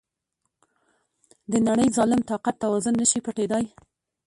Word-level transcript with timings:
د 1.51 1.53
نړی 1.67 1.87
ظالم 1.95 2.21
طاقت 2.29 2.55
توازن 2.63 2.93
نشي 3.01 3.19
پټیدای. 3.25 3.65